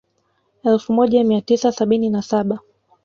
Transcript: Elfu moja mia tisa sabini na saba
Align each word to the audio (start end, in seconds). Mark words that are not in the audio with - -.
Elfu 0.63 0.93
moja 0.93 1.23
mia 1.23 1.41
tisa 1.41 1.71
sabini 1.71 2.09
na 2.09 2.21
saba 2.21 2.59